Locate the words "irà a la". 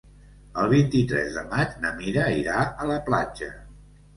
2.39-2.99